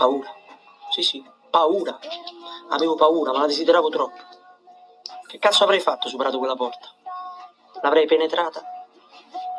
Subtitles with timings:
[0.00, 0.34] Paura.
[0.88, 1.98] Sì, sì, paura.
[2.70, 4.16] Avevo paura, ma la desideravo troppo.
[5.26, 6.88] Che cazzo avrei fatto superato quella porta?
[7.82, 8.62] L'avrei penetrata?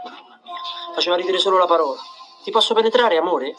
[0.04, 0.56] Mamma mia,
[0.96, 2.00] faceva ridere solo la parola.
[2.44, 3.56] Ti posso penetrare, amore?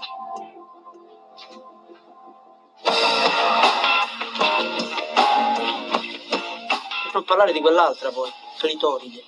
[7.05, 8.29] Per non parlare di quell'altra poi,
[8.59, 9.23] clitoride.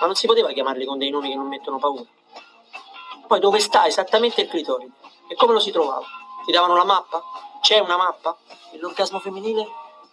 [0.00, 2.08] Ma non si poteva chiamarli con dei nomi che non mettono paura.
[3.26, 4.94] Poi dove sta esattamente il clitoride?
[5.28, 6.20] E come lo si trovava?
[6.44, 7.22] Ti davano la mappa?
[7.60, 8.36] C'è una mappa?
[8.72, 9.64] E l'orgasmo femminile?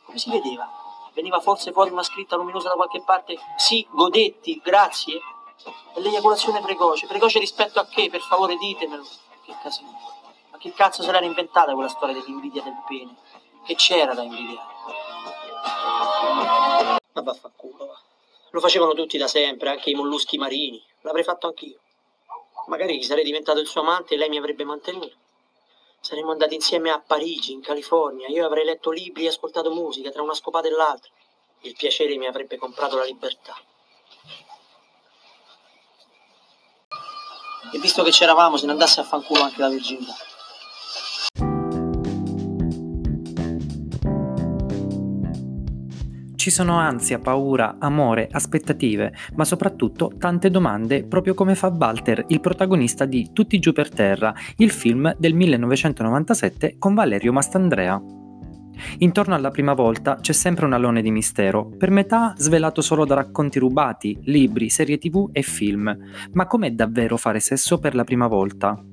[0.06, 0.68] Come si vedeva?
[1.14, 3.38] Veniva forse fuori una scritta luminosa da qualche parte?
[3.58, 5.20] Sì, godetti, grazie.
[5.96, 7.08] E l'eiaculazione precoce?
[7.08, 8.10] Precoce rispetto a che?
[8.10, 9.04] Per favore ditemelo.
[9.44, 9.98] Che casino.
[10.52, 13.16] Ma che cazzo se l'era inventata quella storia dell'invidia del pene?
[13.66, 14.68] Che c'era da invidiare?
[17.14, 18.00] Ma vaffanculo, va.
[18.52, 20.82] Lo facevano tutti da sempre, anche i molluschi marini.
[21.02, 21.80] L'avrei fatto anch'io.
[22.68, 25.16] Magari sarei diventato il suo amante e lei mi avrebbe mantenuto.
[26.02, 28.28] Saremmo andati insieme a Parigi, in California.
[28.28, 31.12] Io avrei letto libri e ascoltato musica tra una scopata e l'altra.
[31.62, 33.56] Il piacere mi avrebbe comprato la libertà.
[37.72, 40.16] E visto che c'eravamo, se ne andasse a fanculo anche la virginità.
[46.50, 52.40] Ci sono ansia, paura, amore, aspettative, ma soprattutto tante domande, proprio come fa Walter, il
[52.40, 58.02] protagonista di Tutti giù per terra, il film del 1997 con Valerio Mastandrea.
[58.98, 63.14] Intorno alla prima volta c'è sempre un alone di mistero, per metà svelato solo da
[63.14, 65.96] racconti rubati, libri, serie tv e film.
[66.32, 68.84] Ma com'è davvero fare sesso per la prima volta?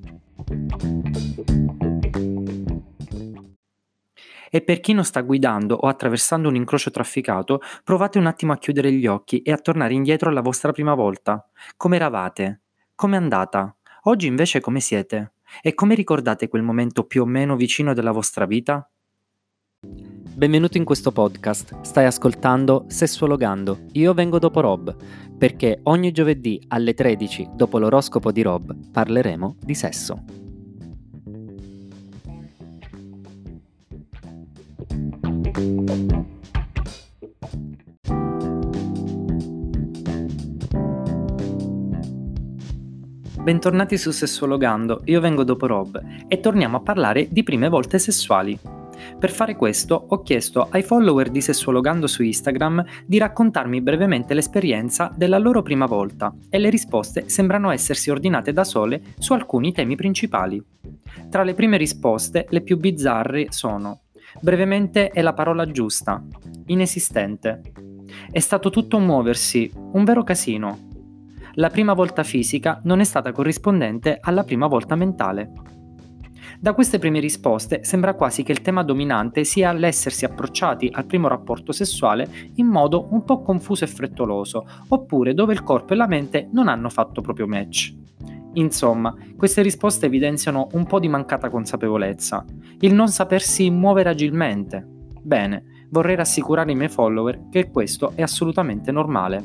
[4.51, 8.59] E per chi non sta guidando o attraversando un incrocio trafficato, provate un attimo a
[8.59, 11.49] chiudere gli occhi e a tornare indietro alla vostra prima volta.
[11.77, 12.61] Come eravate?
[12.95, 13.77] Come è andata?
[14.05, 15.33] Oggi invece come siete?
[15.63, 18.89] E come ricordate quel momento più o meno vicino della vostra vita?
[20.37, 21.81] Benvenuto in questo podcast.
[21.81, 23.87] Stai ascoltando Sessuologando.
[23.93, 24.95] Io vengo dopo Rob,
[25.39, 30.46] perché ogni giovedì alle 13, dopo l'oroscopo di Rob, parleremo di sesso.
[43.43, 48.59] Bentornati su Sessuologando, io vengo dopo Rob e torniamo a parlare di prime volte sessuali.
[49.19, 55.11] Per fare questo ho chiesto ai follower di Sessuologando su Instagram di raccontarmi brevemente l'esperienza
[55.17, 59.97] della loro prima volta e le risposte sembrano essersi ordinate da sole su alcuni temi
[59.97, 60.63] principali.
[61.31, 64.01] Tra le prime risposte, le più bizzarre sono
[64.41, 66.23] Brevemente è la parola giusta,
[66.67, 67.61] inesistente.
[68.31, 70.87] È stato tutto un muoversi, un vero casino,
[71.59, 75.53] la prima volta fisica non è stata corrispondente alla prima volta mentale.
[76.61, 81.29] Da queste prime risposte sembra quasi che il tema dominante sia l'essersi approcciati al primo
[81.29, 86.07] rapporto sessuale in modo un po' confuso e frettoloso, oppure dove il corpo e la
[86.07, 87.95] mente non hanno fatto proprio match.
[88.57, 92.45] Insomma, queste risposte evidenziano un po' di mancata consapevolezza,
[92.81, 94.85] il non sapersi muovere agilmente.
[95.23, 99.45] Bene, vorrei rassicurare i miei follower che questo è assolutamente normale.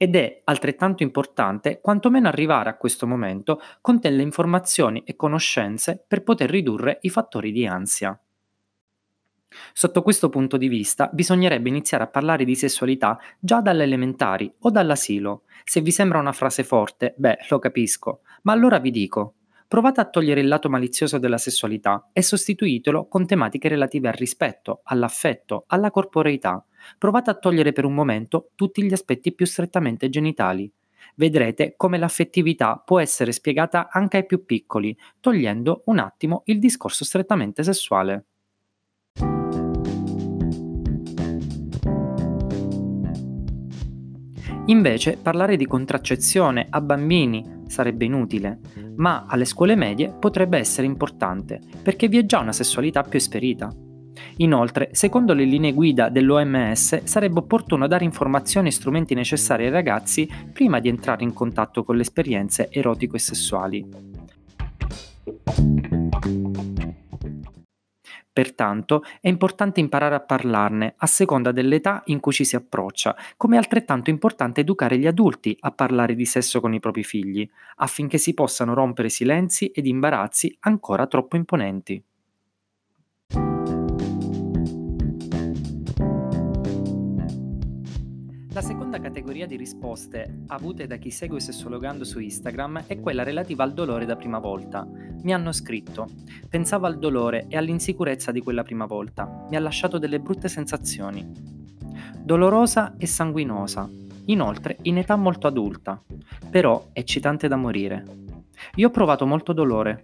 [0.00, 6.22] Ed è altrettanto importante quantomeno arrivare a questo momento con delle informazioni e conoscenze per
[6.22, 8.16] poter ridurre i fattori di ansia.
[9.72, 14.70] Sotto questo punto di vista bisognerebbe iniziare a parlare di sessualità già dalle elementari o
[14.70, 15.44] dall'asilo.
[15.64, 19.34] Se vi sembra una frase forte, beh, lo capisco, ma allora vi dico,
[19.68, 24.80] provate a togliere il lato malizioso della sessualità e sostituitelo con tematiche relative al rispetto,
[24.84, 26.64] all'affetto, alla corporeità,
[26.96, 30.70] provate a togliere per un momento tutti gli aspetti più strettamente genitali.
[31.14, 37.04] Vedrete come l'affettività può essere spiegata anche ai più piccoli, togliendo un attimo il discorso
[37.04, 38.24] strettamente sessuale.
[44.68, 48.60] Invece parlare di contraccezione a bambini sarebbe inutile,
[48.96, 53.70] ma alle scuole medie potrebbe essere importante, perché vi è già una sessualità più esperita.
[54.36, 60.28] Inoltre, secondo le linee guida dell'OMS, sarebbe opportuno dare informazioni e strumenti necessari ai ragazzi
[60.52, 63.86] prima di entrare in contatto con le esperienze erotico e sessuali.
[68.38, 73.56] Pertanto è importante imparare a parlarne a seconda dell'età in cui ci si approccia, come
[73.56, 78.16] è altrettanto importante educare gli adulti a parlare di sesso con i propri figli, affinché
[78.16, 82.00] si possano rompere silenzi ed imbarazzi ancora troppo imponenti.
[88.58, 93.62] La seconda categoria di risposte avute da chi segue Sessuologando su Instagram è quella relativa
[93.62, 94.84] al dolore da prima volta.
[95.22, 96.08] Mi hanno scritto:
[96.48, 99.46] Pensavo al dolore e all'insicurezza di quella prima volta.
[99.48, 101.24] Mi ha lasciato delle brutte sensazioni.
[102.20, 103.88] Dolorosa e sanguinosa.
[104.24, 106.02] Inoltre in età molto adulta.
[106.50, 108.04] Però eccitante da morire.
[108.74, 110.02] Io ho provato molto dolore.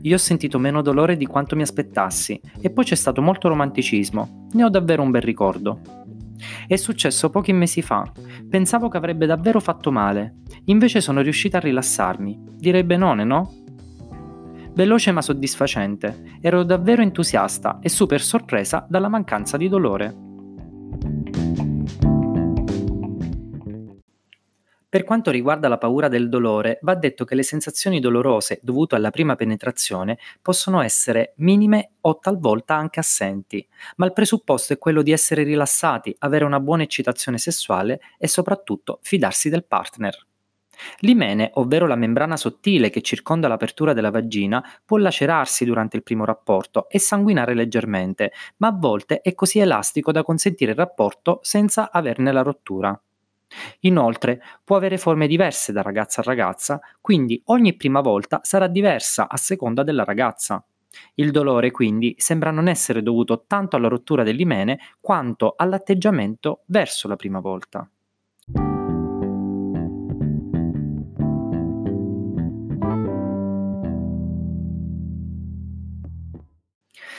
[0.00, 4.48] Io ho sentito meno dolore di quanto mi aspettassi e poi c'è stato molto romanticismo.
[4.50, 6.02] Ne ho davvero un bel ricordo.
[6.66, 8.10] È successo pochi mesi fa.
[8.48, 10.36] Pensavo che avrebbe davvero fatto male.
[10.66, 12.38] Invece sono riuscita a rilassarmi.
[12.56, 13.52] Direi benone, no?
[14.74, 16.38] Veloce ma soddisfacente.
[16.40, 20.23] Ero davvero entusiasta e super sorpresa dalla mancanza di dolore.
[24.94, 29.10] Per quanto riguarda la paura del dolore, va detto che le sensazioni dolorose dovute alla
[29.10, 35.10] prima penetrazione possono essere minime o talvolta anche assenti, ma il presupposto è quello di
[35.10, 40.16] essere rilassati, avere una buona eccitazione sessuale e soprattutto fidarsi del partner.
[40.98, 46.24] L'imene, ovvero la membrana sottile che circonda l'apertura della vagina, può lacerarsi durante il primo
[46.24, 51.90] rapporto e sanguinare leggermente, ma a volte è così elastico da consentire il rapporto senza
[51.90, 52.96] averne la rottura.
[53.80, 59.28] Inoltre può avere forme diverse da ragazza a ragazza, quindi ogni prima volta sarà diversa
[59.28, 60.64] a seconda della ragazza.
[61.14, 67.16] Il dolore quindi sembra non essere dovuto tanto alla rottura dell'imene quanto all'atteggiamento verso la
[67.16, 67.88] prima volta.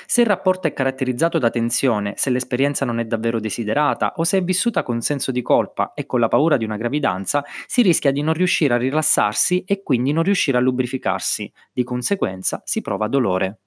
[0.07, 4.37] Se il rapporto è caratterizzato da tensione, se l'esperienza non è davvero desiderata o se
[4.37, 8.11] è vissuta con senso di colpa e con la paura di una gravidanza, si rischia
[8.11, 11.51] di non riuscire a rilassarsi e quindi non riuscire a lubrificarsi.
[11.71, 13.64] Di conseguenza si prova dolore.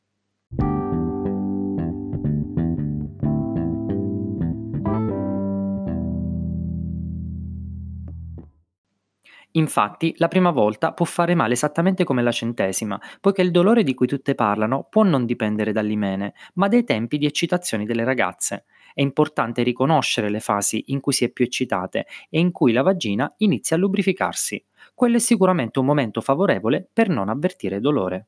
[9.53, 13.95] Infatti, la prima volta può fare male esattamente come la centesima, poiché il dolore di
[13.95, 18.67] cui tutte parlano può non dipendere dall'imene, ma dai tempi di eccitazione delle ragazze.
[18.93, 22.83] È importante riconoscere le fasi in cui si è più eccitate e in cui la
[22.83, 24.62] vagina inizia a lubrificarsi.
[24.95, 28.27] Quello è sicuramente un momento favorevole per non avvertire dolore.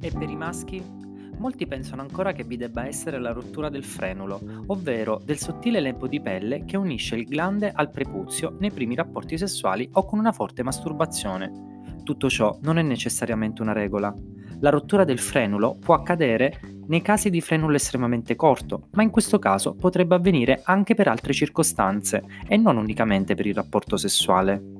[0.00, 0.97] E per i maschi?
[1.38, 6.08] Molti pensano ancora che vi debba essere la rottura del frenulo, ovvero del sottile lembo
[6.08, 10.32] di pelle che unisce il glande al prepuzio nei primi rapporti sessuali o con una
[10.32, 11.92] forte masturbazione.
[12.02, 14.12] Tutto ciò non è necessariamente una regola.
[14.60, 19.38] La rottura del frenulo può accadere nei casi di frenulo estremamente corto, ma in questo
[19.38, 24.77] caso potrebbe avvenire anche per altre circostanze e non unicamente per il rapporto sessuale.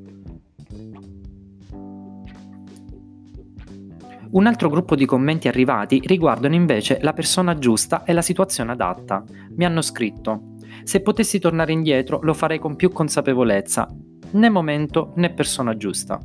[4.31, 9.25] Un altro gruppo di commenti arrivati riguardano invece la persona giusta e la situazione adatta.
[9.57, 13.89] Mi hanno scritto: Se potessi tornare indietro lo farei con più consapevolezza,
[14.33, 16.21] né momento né persona giusta.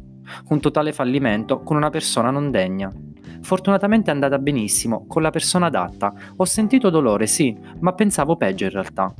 [0.50, 2.92] Un totale fallimento con una persona non degna.
[3.42, 6.14] Fortunatamente è andata benissimo, con la persona adatta.
[6.36, 9.14] Ho sentito dolore, sì, ma pensavo peggio in realtà.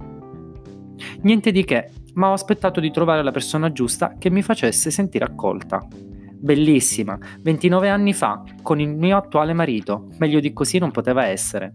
[1.22, 5.24] Niente di che, ma ho aspettato di trovare la persona giusta che mi facesse sentire
[5.24, 5.88] accolta
[6.44, 10.10] bellissima, 29 anni fa, con il mio attuale marito.
[10.20, 11.72] Meglio di così non poteva essere.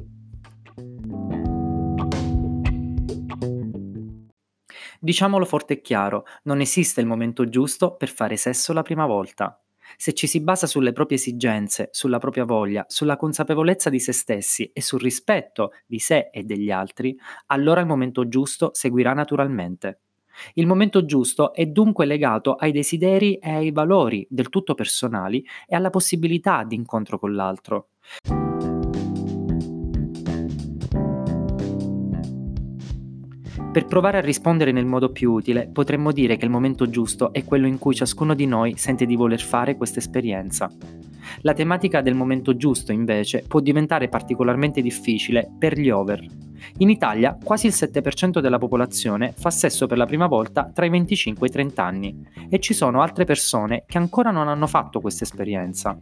[5.01, 9.59] Diciamolo forte e chiaro, non esiste il momento giusto per fare sesso la prima volta.
[9.97, 14.71] Se ci si basa sulle proprie esigenze, sulla propria voglia, sulla consapevolezza di se stessi
[14.75, 17.17] e sul rispetto di sé e degli altri,
[17.47, 20.01] allora il momento giusto seguirà naturalmente.
[20.55, 25.77] Il momento giusto è dunque legato ai desideri e ai valori del tutto personali e
[25.77, 27.89] alla possibilità di incontro con l'altro.
[33.71, 37.45] Per provare a rispondere nel modo più utile, potremmo dire che il momento giusto è
[37.45, 40.69] quello in cui ciascuno di noi sente di voler fare questa esperienza.
[41.43, 46.27] La tematica del momento giusto, invece, può diventare particolarmente difficile per gli over.
[46.79, 50.91] In Italia quasi il 7% della popolazione fa sesso per la prima volta tra i
[50.91, 55.01] 25 e i 30 anni e ci sono altre persone che ancora non hanno fatto
[55.01, 55.99] questa esperienza.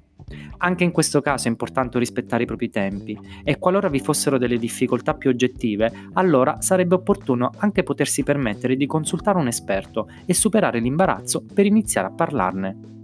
[0.59, 4.59] Anche in questo caso è importante rispettare i propri tempi e qualora vi fossero delle
[4.59, 10.81] difficoltà più oggettive, allora sarebbe opportuno anche potersi permettere di consultare un esperto e superare
[10.81, 12.96] l'imbarazzo per iniziare a parlarne.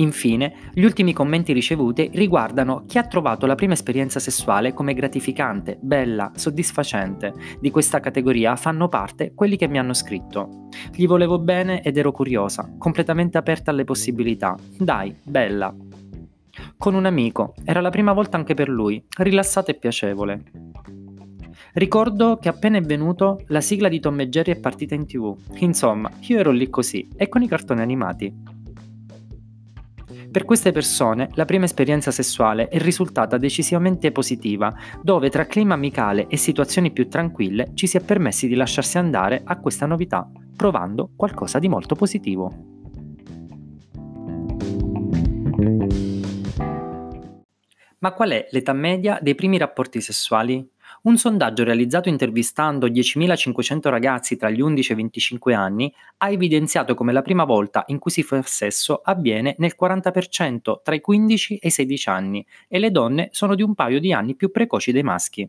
[0.00, 5.78] Infine, gli ultimi commenti ricevuti riguardano chi ha trovato la prima esperienza sessuale come gratificante,
[5.80, 7.34] bella, soddisfacente.
[7.60, 10.68] Di questa categoria fanno parte quelli che mi hanno scritto.
[10.94, 14.56] Gli volevo bene ed ero curiosa, completamente aperta alle possibilità.
[14.78, 15.74] Dai, bella.
[16.78, 20.42] Con un amico, era la prima volta anche per lui, rilassata e piacevole.
[21.74, 25.36] Ricordo che appena è venuto la sigla di Tom e Jerry è partita in tv.
[25.58, 28.59] Insomma, io ero lì così e con i cartoni animati.
[30.30, 34.72] Per queste persone la prima esperienza sessuale è risultata decisivamente positiva,
[35.02, 39.42] dove tra clima amicale e situazioni più tranquille ci si è permessi di lasciarsi andare
[39.44, 42.54] a questa novità, provando qualcosa di molto positivo.
[47.98, 50.64] Ma qual è l'età media dei primi rapporti sessuali?
[51.02, 56.94] Un sondaggio realizzato intervistando 10.500 ragazzi tra gli 11 e i 25 anni ha evidenziato
[56.94, 61.56] come la prima volta in cui si fa sesso avviene nel 40% tra i 15
[61.56, 64.92] e i 16 anni e le donne sono di un paio di anni più precoci
[64.92, 65.48] dei maschi.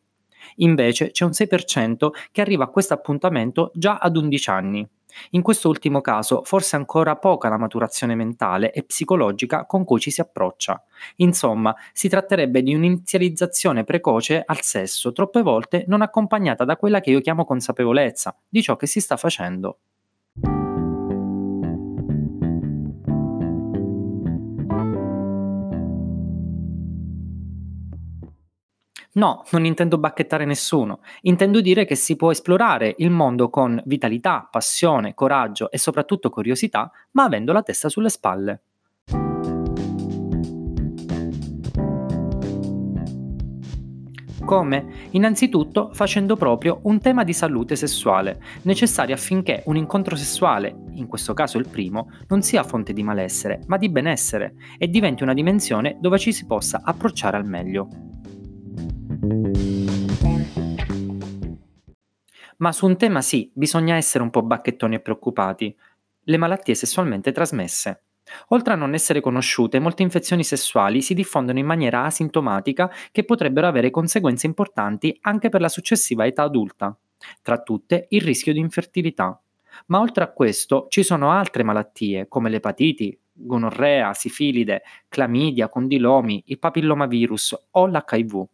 [0.58, 4.88] Invece c'è un 6% che arriva a questo appuntamento già ad 11 anni.
[5.32, 10.12] In questo ultimo caso forse ancora poca la maturazione mentale e psicologica con cui ci
[10.12, 10.84] si approccia.
[11.18, 17.12] Insomma, si tratterebbe di un'inizializzazione precoce al sesso, troppe volte non accompagnata da quella che
[17.12, 19.80] io chiamo consapevolezza di ciò che si sta facendo.
[29.13, 34.48] No, non intendo bacchettare nessuno, intendo dire che si può esplorare il mondo con vitalità,
[34.50, 38.62] passione, coraggio e soprattutto curiosità, ma avendo la testa sulle spalle.
[44.46, 45.08] Come?
[45.12, 51.34] Innanzitutto facendo proprio un tema di salute sessuale, necessario affinché un incontro sessuale, in questo
[51.34, 55.98] caso il primo, non sia fonte di malessere, ma di benessere e diventi una dimensione
[56.00, 57.89] dove ci si possa approcciare al meglio.
[62.58, 65.75] Ma su un tema sì, bisogna essere un po' bacchettoni e preoccupati.
[66.24, 68.01] Le malattie sessualmente trasmesse.
[68.48, 73.68] Oltre a non essere conosciute, molte infezioni sessuali si diffondono in maniera asintomatica che potrebbero
[73.68, 76.98] avere conseguenze importanti anche per la successiva età adulta.
[77.44, 79.40] Tra tutte il rischio di infertilità.
[79.88, 86.58] Ma oltre a questo ci sono altre malattie come l'epatiti, gonorrea, sifilide, clamidia, condilomi, il
[86.58, 88.48] papillomavirus o l'HIV.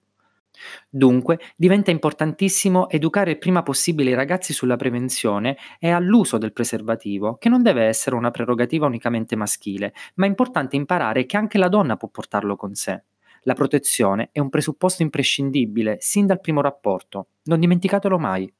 [0.90, 7.38] Dunque, diventa importantissimo educare il prima possibile i ragazzi sulla prevenzione e all'uso del preservativo,
[7.38, 11.70] che non deve essere una prerogativa unicamente maschile, ma è importante imparare che anche la
[11.70, 13.04] donna può portarlo con sé.
[13.44, 18.52] La protezione è un presupposto imprescindibile sin dal primo rapporto, non dimenticatelo mai.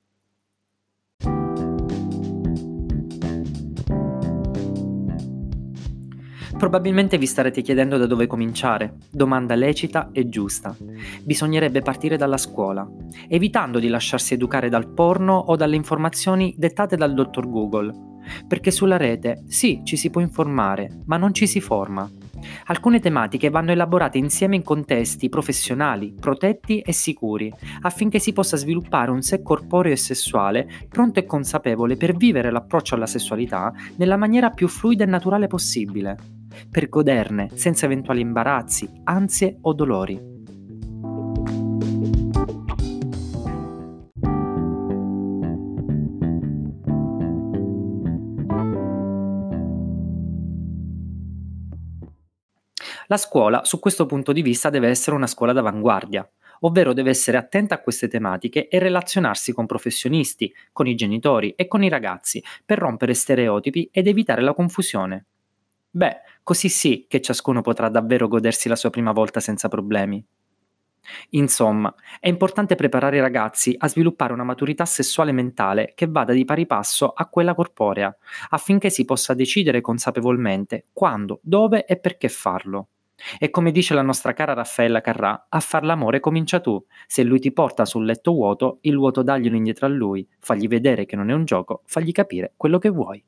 [6.58, 8.96] Probabilmente vi starete chiedendo da dove cominciare.
[9.12, 10.76] Domanda lecita e giusta.
[11.22, 12.86] Bisognerebbe partire dalla scuola,
[13.28, 17.94] evitando di lasciarsi educare dal porno o dalle informazioni dettate dal dottor Google.
[18.48, 22.10] Perché sulla rete, sì, ci si può informare, ma non ci si forma.
[22.66, 29.12] Alcune tematiche vanno elaborate insieme in contesti professionali, protetti e sicuri, affinché si possa sviluppare
[29.12, 34.50] un sé corporeo e sessuale pronto e consapevole per vivere l'approccio alla sessualità nella maniera
[34.50, 36.37] più fluida e naturale possibile
[36.70, 40.36] per goderne senza eventuali imbarazzi, ansie o dolori.
[53.10, 56.30] La scuola, su questo punto di vista, deve essere una scuola d'avanguardia,
[56.62, 61.68] ovvero deve essere attenta a queste tematiche e relazionarsi con professionisti, con i genitori e
[61.68, 65.26] con i ragazzi per rompere stereotipi ed evitare la confusione.
[65.98, 70.24] Beh, così sì che ciascuno potrà davvero godersi la sua prima volta senza problemi.
[71.32, 76.46] Insomma, è importante preparare i ragazzi a sviluppare una maturità sessuale mentale che vada di
[76.46, 78.16] pari passo a quella corporea,
[78.50, 82.90] affinché si possa decidere consapevolmente quando, dove e perché farlo.
[83.40, 86.80] E come dice la nostra cara Raffaella Carrà, a far l'amore comincia tu.
[87.08, 91.08] Se lui ti porta sul letto vuoto, il vuoto daglielo indietro a lui, fagli vedere
[91.08, 93.24] che non è un gioco, fagli capire quello che vuoi.